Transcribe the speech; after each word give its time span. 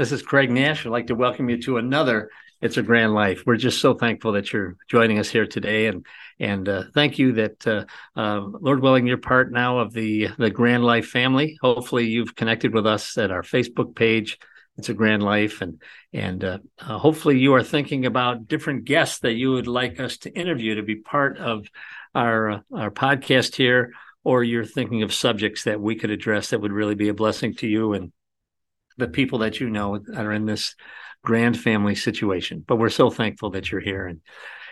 This 0.00 0.12
is 0.12 0.22
Craig 0.22 0.50
Nash. 0.50 0.86
I'd 0.86 0.92
like 0.92 1.08
to 1.08 1.14
welcome 1.14 1.50
you 1.50 1.60
to 1.64 1.76
another 1.76 2.30
It's 2.62 2.78
a 2.78 2.82
Grand 2.82 3.12
Life. 3.12 3.42
We're 3.44 3.56
just 3.56 3.82
so 3.82 3.92
thankful 3.92 4.32
that 4.32 4.50
you're 4.50 4.78
joining 4.88 5.18
us 5.18 5.28
here 5.28 5.44
today, 5.46 5.88
and 5.88 6.06
and 6.38 6.66
uh, 6.66 6.84
thank 6.94 7.18
you 7.18 7.32
that 7.32 7.66
uh, 7.66 7.84
uh, 8.16 8.40
Lord 8.40 8.80
willing, 8.80 9.06
you're 9.06 9.18
part 9.18 9.52
now 9.52 9.80
of 9.80 9.92
the 9.92 10.28
the 10.38 10.48
Grand 10.48 10.84
Life 10.84 11.08
family. 11.08 11.58
Hopefully, 11.60 12.06
you've 12.06 12.34
connected 12.34 12.72
with 12.72 12.86
us 12.86 13.18
at 13.18 13.30
our 13.30 13.42
Facebook 13.42 13.94
page. 13.94 14.38
It's 14.78 14.88
a 14.88 14.94
Grand 14.94 15.22
Life, 15.22 15.60
and 15.60 15.82
and 16.14 16.42
uh, 16.44 16.58
uh, 16.78 16.96
hopefully, 16.96 17.38
you 17.38 17.52
are 17.52 17.62
thinking 17.62 18.06
about 18.06 18.48
different 18.48 18.86
guests 18.86 19.18
that 19.18 19.34
you 19.34 19.50
would 19.50 19.66
like 19.66 20.00
us 20.00 20.16
to 20.20 20.32
interview 20.32 20.76
to 20.76 20.82
be 20.82 20.96
part 20.96 21.36
of 21.36 21.66
our 22.14 22.50
uh, 22.50 22.60
our 22.74 22.90
podcast 22.90 23.54
here 23.54 23.92
or 24.24 24.42
you're 24.42 24.64
thinking 24.64 25.02
of 25.02 25.12
subjects 25.12 25.64
that 25.64 25.80
we 25.80 25.94
could 25.94 26.10
address 26.10 26.50
that 26.50 26.60
would 26.60 26.72
really 26.72 26.94
be 26.94 27.08
a 27.08 27.14
blessing 27.14 27.54
to 27.54 27.66
you 27.66 27.92
and 27.92 28.12
the 29.00 29.08
people 29.08 29.40
that 29.40 29.60
you 29.60 29.70
know 29.70 29.98
that 29.98 30.24
are 30.24 30.32
in 30.32 30.46
this 30.46 30.74
grand 31.22 31.58
family 31.58 31.94
situation. 31.94 32.64
But 32.66 32.76
we're 32.76 32.90
so 32.90 33.10
thankful 33.10 33.50
that 33.50 33.70
you're 33.70 33.80
here, 33.80 34.06
and 34.06 34.20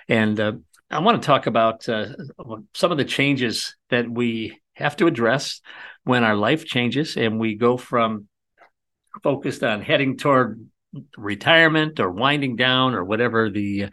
and 0.09 0.41
uh, 0.41 0.53
I 0.91 1.01
want 1.01 1.21
to 1.21 1.27
talk 1.27 1.47
about 1.47 1.89
uh, 1.89 2.07
some 2.75 2.93
of 2.93 2.99
the 2.99 3.05
changes 3.05 3.77
that 3.91 4.09
we 4.09 4.61
have 4.75 4.97
to 4.97 5.07
address 5.07 5.61
when 6.05 6.25
our 6.25 6.37
life 6.37 6.65
changes 6.65 7.17
and 7.17 7.39
we 7.39 7.57
go 7.57 7.77
from 7.77 8.29
focused 9.23 9.65
on 9.65 9.83
heading 9.83 10.17
toward 10.17 10.65
retirement 11.17 12.01
or 12.01 12.11
winding 12.11 12.57
down 12.57 12.95
or 12.95 13.05
whatever 13.05 13.51
the 13.51 13.87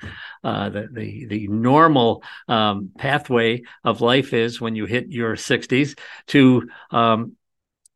uh, 0.43 0.69
the, 0.69 0.87
the, 0.91 1.25
the 1.25 1.47
normal 1.47 2.23
um, 2.47 2.91
pathway 2.97 3.61
of 3.83 4.01
life 4.01 4.33
is 4.33 4.61
when 4.61 4.75
you 4.75 4.85
hit 4.85 5.09
your 5.09 5.35
60s 5.35 5.97
to 6.27 6.69
um, 6.91 7.35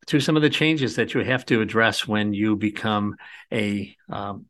to 0.06 0.20
some 0.20 0.36
of 0.36 0.42
the 0.42 0.50
changes 0.50 0.96
that 0.96 1.14
you 1.14 1.20
have 1.20 1.44
to 1.46 1.60
address 1.60 2.06
when 2.06 2.32
you 2.32 2.56
become 2.56 3.16
a 3.52 3.94
um, 4.08 4.46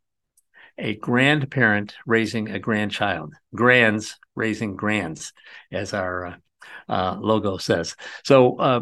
a 0.77 0.95
grandparent 0.95 1.95
raising 2.05 2.49
a 2.49 2.59
grandchild 2.59 3.33
grands 3.53 4.17
raising 4.35 4.75
grands 4.75 5.33
as 5.71 5.93
our 5.93 6.25
uh, 6.25 6.35
uh, 6.89 7.17
logo 7.19 7.57
says 7.57 7.95
so 8.23 8.57
uh, 8.57 8.81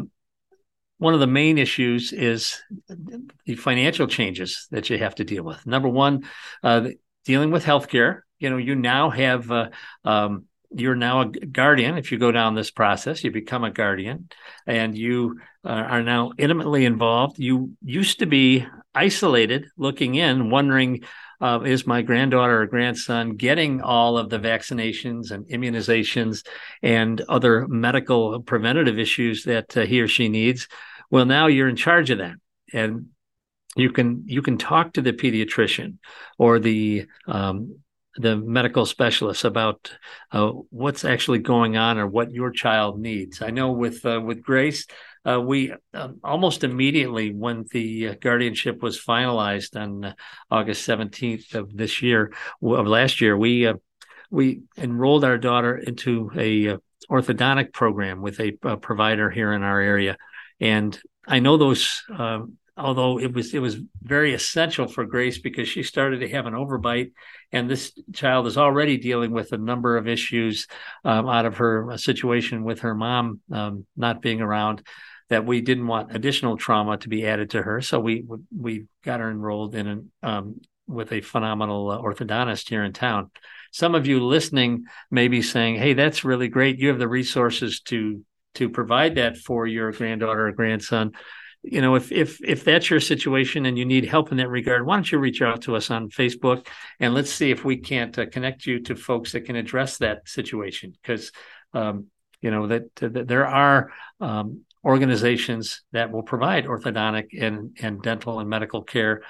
one 1.00 1.14
of 1.14 1.20
the 1.20 1.26
main 1.26 1.56
issues 1.56 2.12
is 2.12 2.60
the 3.46 3.54
financial 3.54 4.06
changes 4.06 4.68
that 4.70 4.90
you 4.90 4.98
have 4.98 5.14
to 5.14 5.24
deal 5.24 5.42
with. 5.42 5.66
Number 5.66 5.88
one, 5.88 6.24
uh, 6.62 6.90
dealing 7.24 7.50
with 7.50 7.64
healthcare. 7.64 8.20
You 8.38 8.50
know, 8.50 8.58
you 8.58 8.74
now 8.74 9.08
have 9.08 9.50
uh, 9.50 9.70
um, 10.04 10.44
you're 10.70 10.94
now 10.94 11.22
a 11.22 11.26
guardian. 11.26 11.98
If 11.98 12.12
you 12.12 12.18
go 12.18 12.32
down 12.32 12.54
this 12.54 12.70
process, 12.70 13.24
you 13.24 13.30
become 13.30 13.64
a 13.64 13.70
guardian, 13.70 14.28
and 14.66 14.96
you 14.96 15.40
uh, 15.64 15.68
are 15.68 16.02
now 16.02 16.32
intimately 16.38 16.84
involved. 16.84 17.38
You 17.38 17.72
used 17.82 18.20
to 18.20 18.26
be 18.26 18.66
isolated, 18.94 19.66
looking 19.76 20.14
in, 20.14 20.50
wondering. 20.50 21.04
Uh, 21.42 21.62
is 21.62 21.86
my 21.86 22.02
granddaughter 22.02 22.60
or 22.60 22.66
grandson 22.66 23.34
getting 23.34 23.80
all 23.80 24.18
of 24.18 24.28
the 24.28 24.38
vaccinations 24.38 25.30
and 25.30 25.46
immunizations 25.46 26.46
and 26.82 27.22
other 27.30 27.66
medical 27.66 28.42
preventative 28.42 28.98
issues 28.98 29.44
that 29.44 29.74
uh, 29.74 29.86
he 29.86 30.02
or 30.02 30.06
she 30.06 30.28
needs? 30.28 30.68
Well, 31.10 31.24
now 31.24 31.46
you're 31.46 31.70
in 31.70 31.76
charge 31.76 32.10
of 32.10 32.18
that, 32.18 32.34
and 32.74 33.06
you 33.74 33.90
can 33.90 34.24
you 34.26 34.42
can 34.42 34.58
talk 34.58 34.92
to 34.92 35.02
the 35.02 35.14
pediatrician 35.14 35.96
or 36.38 36.58
the 36.58 37.06
um, 37.26 37.78
the 38.16 38.36
medical 38.36 38.86
specialists 38.86 39.44
about 39.44 39.92
uh, 40.32 40.50
what's 40.70 41.04
actually 41.04 41.38
going 41.38 41.76
on 41.76 41.98
or 41.98 42.06
what 42.06 42.32
your 42.32 42.50
child 42.50 43.00
needs. 43.00 43.40
I 43.40 43.50
know 43.50 43.72
with 43.72 44.04
uh, 44.04 44.20
with 44.20 44.42
Grace, 44.42 44.86
uh, 45.24 45.40
we 45.40 45.72
um, 45.94 46.18
almost 46.24 46.64
immediately 46.64 47.32
when 47.32 47.66
the 47.70 48.16
guardianship 48.16 48.82
was 48.82 49.00
finalized 49.00 49.80
on 49.80 50.04
uh, 50.04 50.14
August 50.50 50.84
seventeenth 50.84 51.54
of 51.54 51.76
this 51.76 52.02
year 52.02 52.32
of 52.62 52.86
last 52.86 53.20
year, 53.20 53.36
we 53.36 53.66
uh, 53.66 53.74
we 54.30 54.62
enrolled 54.76 55.24
our 55.24 55.38
daughter 55.38 55.76
into 55.76 56.30
a 56.36 56.68
uh, 56.68 56.78
orthodontic 57.10 57.72
program 57.72 58.22
with 58.22 58.40
a, 58.40 58.56
a 58.62 58.76
provider 58.76 59.30
here 59.30 59.52
in 59.52 59.62
our 59.62 59.80
area 59.80 60.16
and 60.60 61.00
I 61.26 61.38
know 61.38 61.56
those. 61.56 62.02
Although 62.76 63.18
it 63.18 63.32
was 63.32 63.54
it 63.54 63.58
was 63.58 63.76
very 64.02 64.34
essential 64.34 64.86
for 64.86 65.04
Grace 65.04 65.38
because 65.38 65.68
she 65.68 65.82
started 65.82 66.20
to 66.20 66.28
have 66.28 66.46
an 66.46 66.54
overbite, 66.54 67.12
and 67.52 67.68
this 67.68 67.92
child 68.12 68.46
is 68.46 68.56
already 68.56 68.96
dealing 68.96 69.30
with 69.30 69.52
a 69.52 69.58
number 69.58 69.96
of 69.96 70.08
issues 70.08 70.66
um, 71.04 71.28
out 71.28 71.46
of 71.46 71.58
her 71.58 71.96
situation 71.96 72.64
with 72.64 72.80
her 72.80 72.94
mom 72.94 73.40
um, 73.52 73.86
not 73.96 74.22
being 74.22 74.40
around. 74.40 74.86
That 75.28 75.46
we 75.46 75.60
didn't 75.60 75.86
want 75.86 76.14
additional 76.14 76.56
trauma 76.56 76.98
to 76.98 77.08
be 77.08 77.24
added 77.24 77.50
to 77.50 77.62
her, 77.62 77.80
so 77.80 78.00
we 78.00 78.24
we 78.56 78.86
got 79.04 79.20
her 79.20 79.30
enrolled 79.30 79.74
in 79.74 79.86
an 79.86 80.12
um, 80.22 80.60
with 80.88 81.12
a 81.12 81.20
phenomenal 81.20 81.90
uh, 81.90 81.98
orthodontist 81.98 82.68
here 82.68 82.82
in 82.82 82.92
town. 82.92 83.30
Some 83.70 83.94
of 83.94 84.08
you 84.08 84.24
listening 84.24 84.86
may 85.08 85.28
be 85.28 85.42
saying, 85.42 85.76
"Hey, 85.76 85.92
that's 85.92 86.24
really 86.24 86.48
great. 86.48 86.80
You 86.80 86.88
have 86.88 86.98
the 86.98 87.06
resources 87.06 87.80
to 87.82 88.24
to 88.54 88.68
provide 88.68 89.14
that 89.14 89.36
for 89.36 89.66
your 89.66 89.92
granddaughter 89.92 90.48
or 90.48 90.52
grandson 90.52 91.12
you 91.62 91.80
know 91.80 91.94
if 91.94 92.10
if 92.10 92.38
if 92.42 92.64
that's 92.64 92.88
your 92.88 93.00
situation 93.00 93.66
and 93.66 93.76
you 93.76 93.84
need 93.84 94.04
help 94.04 94.30
in 94.30 94.38
that 94.38 94.48
regard 94.48 94.86
why 94.86 94.96
don't 94.96 95.12
you 95.12 95.18
reach 95.18 95.42
out 95.42 95.62
to 95.62 95.76
us 95.76 95.90
on 95.90 96.08
facebook 96.08 96.66
and 96.98 97.14
let's 97.14 97.32
see 97.32 97.50
if 97.50 97.64
we 97.64 97.76
can't 97.76 98.18
uh, 98.18 98.26
connect 98.26 98.66
you 98.66 98.80
to 98.80 98.94
folks 98.94 99.32
that 99.32 99.42
can 99.42 99.56
address 99.56 99.98
that 99.98 100.28
situation? 100.28 100.92
Because 101.00 101.32
um, 101.72 102.06
you 102.40 102.50
know 102.50 102.66
that, 102.68 102.94
that 102.96 103.28
there 103.28 103.46
are 103.46 103.92
um, 104.20 104.62
organizations 104.84 105.82
that 105.92 106.10
will 106.10 106.22
provide 106.22 106.66
orthodontic 106.66 107.28
and 107.40 107.76
and 107.80 108.02
dental 108.02 108.40
and 108.40 108.48
medical 108.48 108.82
care 108.82 109.22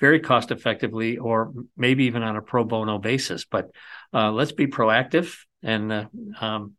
very 0.00 0.20
cost 0.20 0.52
effectively 0.52 1.18
or 1.18 1.52
maybe 1.76 2.04
even 2.04 2.22
on 2.22 2.36
a 2.36 2.42
pro 2.42 2.62
bono 2.62 2.98
basis. 2.98 3.44
But 3.44 3.70
uh, 4.14 4.30
let's 4.30 4.52
be 4.52 4.68
proactive 4.68 5.36
and 5.62 5.92
uh, 5.92 6.04
um, 6.40 6.74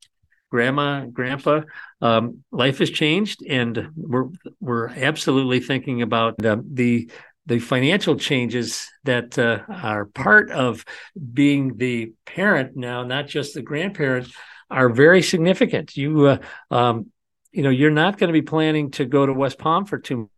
grandma, 0.49 1.05
grandpa, 1.05 1.61
um, 2.01 2.43
life 2.51 2.79
has 2.79 2.89
changed, 2.89 3.43
and 3.47 3.89
we're 3.95 4.27
we're 4.59 4.89
absolutely 4.89 5.59
thinking 5.59 6.01
about 6.01 6.43
uh, 6.45 6.57
the 6.71 7.09
the 7.45 7.59
financial 7.59 8.15
changes 8.15 8.87
that 9.03 9.37
uh, 9.39 9.61
are 9.69 10.05
part 10.05 10.51
of 10.51 10.85
being 11.33 11.77
the 11.77 12.13
parent 12.25 12.75
now, 12.75 13.03
not 13.03 13.27
just 13.27 13.53
the 13.53 13.61
grandparent, 13.61 14.31
are 14.69 14.89
very 14.89 15.21
significant. 15.21 15.95
You 15.95 16.25
uh, 16.27 16.37
um, 16.71 17.11
you 17.51 17.63
know 17.63 17.69
you're 17.69 17.91
not 17.91 18.17
going 18.17 18.29
to 18.29 18.33
be 18.33 18.41
planning 18.41 18.91
to 18.91 19.05
go 19.05 19.25
to 19.25 19.33
West 19.33 19.57
Palm 19.57 19.85
for 19.85 19.99
two 19.99 20.29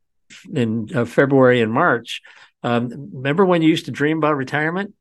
in 0.54 0.90
uh, 0.96 1.06
February 1.06 1.62
and 1.62 1.72
March. 1.72 2.22
Um, 2.64 3.10
remember 3.14 3.46
when 3.46 3.62
you 3.62 3.70
used 3.70 3.86
to 3.86 3.92
dream 3.92 4.18
about 4.18 4.36
retirement? 4.36 4.94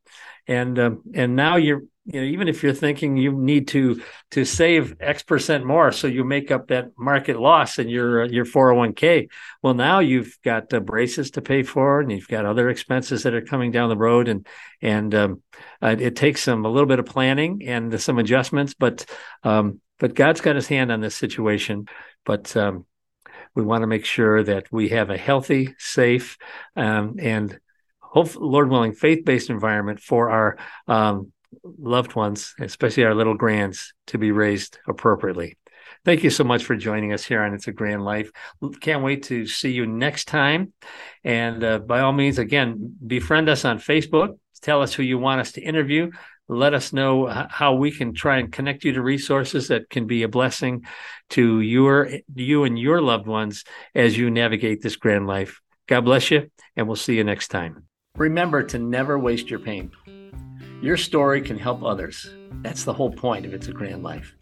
and 0.50 0.78
um, 0.78 1.03
and 1.15 1.37
now 1.37 1.56
you're 1.56 1.82
you 2.12 2.21
know 2.21 2.26
even 2.26 2.48
if 2.48 2.62
you're 2.62 2.72
thinking 2.72 3.16
you 3.16 3.32
need 3.32 3.69
to 3.69 4.03
to 4.31 4.44
save 4.44 4.97
x 5.00 5.22
percent 5.22 5.65
more 5.65 5.93
so 5.93 6.06
you 6.06 6.25
make 6.25 6.50
up 6.50 6.69
that 6.69 6.91
market 6.98 7.38
loss 7.38 7.78
in 7.78 7.88
your 7.88 8.25
your 8.25 8.44
401k 8.44 9.28
well 9.62 9.75
now 9.75 9.98
you've 9.98 10.38
got 10.44 10.72
uh, 10.72 10.81
braces 10.81 11.32
to 11.32 11.43
pay 11.43 11.62
for 11.62 12.00
and 12.00 12.10
you've 12.10 12.28
got 12.28 12.47
other 12.47 12.69
expenses 12.69 13.22
that 13.22 13.34
are 13.34 13.41
coming 13.43 13.70
down 13.70 13.88
the 13.88 13.97
road 13.97 14.28
and 14.28 14.47
and 14.82 15.15
um, 15.15 15.43
uh, 15.82 15.97
it 15.99 16.16
takes 16.16 16.43
some 16.43 16.65
a 16.65 16.70
little 16.70 16.88
bit 16.88 16.99
of 16.99 17.06
planning 17.06 17.62
and 17.66 18.00
some 18.00 18.19
adjustments 18.19 18.75
but 18.75 19.04
um, 19.43 19.81
but 20.00 20.15
God's 20.15 20.41
got 20.41 20.56
his 20.56 20.66
hand 20.66 20.91
on 20.91 21.00
this 21.00 21.15
situation. 21.15 21.87
But 22.25 22.56
um, 22.56 22.87
we 23.54 23.62
want 23.62 23.82
to 23.82 23.87
make 23.87 24.04
sure 24.04 24.43
that 24.43 24.72
we 24.72 24.88
have 24.88 25.10
a 25.10 25.16
healthy 25.16 25.75
safe 25.78 26.38
um, 26.75 27.16
and 27.20 27.60
hope 28.00 28.34
Lord 28.34 28.69
willing 28.69 28.94
faith 28.94 29.25
based 29.25 29.50
environment 29.50 30.00
for 30.00 30.31
our 30.31 30.56
um, 30.88 31.32
loved 31.62 32.15
ones, 32.15 32.55
especially 32.61 33.05
our 33.05 33.15
little 33.15 33.34
grands, 33.34 33.93
to 34.09 34.19
be 34.19 34.33
raised 34.33 34.78
appropriately. 34.88 35.56
Thank 36.05 36.25
you 36.25 36.31
so 36.31 36.44
much 36.44 36.64
for 36.64 36.76
joining 36.76 37.12
us 37.12 37.25
here 37.25 37.43
on 37.43 37.52
It's 37.52 37.69
a 37.69 37.73
Grand 37.73 38.02
Life. 38.02 38.31
Can't 38.81 39.02
wait 39.02 39.25
to 39.25 39.47
see 39.47 39.70
you 39.70 39.87
next 39.87 40.26
time. 40.26 40.73
And 41.25 41.62
uh, 41.62 41.79
by 41.81 42.00
all 42.00 42.12
means, 42.12 42.38
again, 42.38 42.97
befriend 43.06 43.49
us 43.49 43.64
on 43.64 43.79
Facebook. 43.79 44.38
Tell 44.62 44.82
us 44.82 44.94
who 44.94 45.02
you 45.02 45.19
want 45.19 45.41
us 45.41 45.52
to 45.52 45.61
interview. 45.61 46.11
Let 46.49 46.75
us 46.75 46.93
know 46.93 47.26
how 47.49 47.75
we 47.75 47.93
can 47.93 48.12
try 48.12 48.38
and 48.38 48.52
connect 48.52 48.85
you 48.85 48.93
to 48.93 49.02
resources 49.02 49.69
that 49.69 49.88
can 49.88 50.06
be 50.06 50.23
a 50.23 50.29
blessing 50.29 50.85
to 51.31 51.61
your 51.61 52.11
you 52.35 52.64
and 52.64 52.79
your 52.79 53.00
loved 53.00 53.26
ones 53.26 53.64
as 53.94 54.19
you 54.19 54.31
navigate 54.31 54.82
this 54.82 54.97
grand 54.97 55.26
life. 55.26 55.61
God 55.87 56.02
bless 56.02 56.31
you, 56.31 56.50
and 56.76 56.87
we'll 56.87 56.97
see 56.97 57.17
you 57.17 57.25
next 57.25 57.49
time. 57.49 57.85
Remember 58.17 58.62
to 58.64 58.79
never 58.79 59.19
waste 59.19 59.49
your 59.49 59.61
pain. 59.61 59.93
Your 60.82 60.97
story 60.97 61.43
can 61.43 61.59
help 61.59 61.82
others. 61.82 62.31
That's 62.62 62.85
the 62.85 62.93
whole 62.94 63.12
point 63.12 63.44
of 63.44 63.53
It's 63.53 63.69
a 63.69 63.73
Grand 63.73 64.03
Life. 64.03 64.35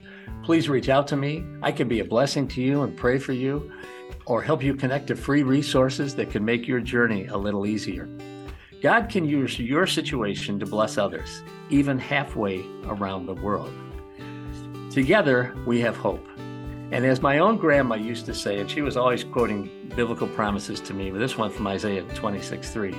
Please 0.45 0.69
reach 0.69 0.89
out 0.89 1.09
to 1.09 1.17
me. 1.17 1.45
I 1.63 1.73
can 1.73 1.89
be 1.89 1.99
a 1.99 2.05
blessing 2.05 2.47
to 2.49 2.63
you 2.63 2.83
and 2.83 2.97
pray 2.97 3.19
for 3.19 3.33
you 3.33 3.73
or 4.25 4.41
help 4.41 4.63
you 4.63 4.77
connect 4.77 5.09
to 5.09 5.17
free 5.17 5.43
resources 5.43 6.15
that 6.15 6.31
can 6.31 6.45
make 6.45 6.69
your 6.69 6.79
journey 6.79 7.27
a 7.27 7.37
little 7.37 7.67
easier. 7.67 8.09
God 8.81 9.09
can 9.09 9.25
use 9.25 9.59
your 9.59 9.85
situation 9.85 10.61
to 10.61 10.67
bless 10.67 10.97
others, 10.97 11.43
even 11.71 11.99
halfway 11.99 12.65
around 12.85 13.27
the 13.27 13.35
world. 13.35 13.73
Together, 14.93 15.57
we 15.67 15.81
have 15.81 15.97
hope. 15.97 16.25
And 16.93 17.05
as 17.05 17.21
my 17.21 17.39
own 17.39 17.57
grandma 17.57 17.97
used 17.97 18.27
to 18.27 18.35
say, 18.35 18.61
and 18.61 18.71
she 18.71 18.81
was 18.81 18.97
always 18.97 19.25
quoting 19.25 19.91
biblical 19.97 20.29
promises 20.29 20.81
to 20.83 20.95
me, 20.95 21.11
but 21.11 21.19
this 21.19 21.37
one 21.37 21.51
from 21.51 21.67
Isaiah 21.67 22.03
26 22.15 22.71
3 22.71 22.95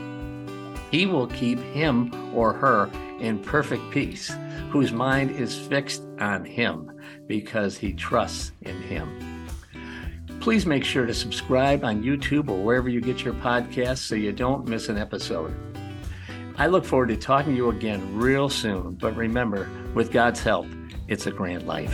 He 0.91 1.05
will 1.05 1.27
keep 1.27 1.59
him 1.59 2.13
or 2.35 2.53
her 2.53 2.89
in 3.19 3.39
perfect 3.39 3.89
peace, 3.91 4.31
whose 4.69 4.91
mind 4.91 5.31
is 5.31 5.57
fixed 5.57 6.03
on 6.19 6.45
Him 6.45 6.91
because 7.27 7.77
he 7.77 7.93
trusts 7.93 8.51
in 8.61 8.81
Him. 8.81 9.47
Please 10.39 10.65
make 10.65 10.85
sure 10.85 11.05
to 11.05 11.13
subscribe 11.13 11.83
on 11.83 12.01
YouTube 12.01 12.49
or 12.49 12.63
wherever 12.63 12.87
you 12.87 13.01
get 13.01 13.23
your 13.23 13.33
podcasts 13.35 13.99
so 13.99 14.15
you 14.15 14.31
don't 14.31 14.67
miss 14.67 14.87
an 14.89 14.97
episode. 14.97 15.53
I 16.57 16.67
look 16.67 16.85
forward 16.85 17.09
to 17.09 17.17
talking 17.17 17.53
to 17.53 17.57
you 17.57 17.69
again 17.69 18.17
real 18.17 18.49
soon, 18.49 18.95
but 18.95 19.15
remember, 19.15 19.69
with 19.93 20.11
God's 20.11 20.41
help, 20.41 20.67
it's 21.07 21.25
a 21.25 21.31
grand 21.31 21.67
life. 21.67 21.93